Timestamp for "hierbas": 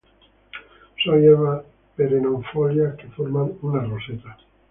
1.21-1.63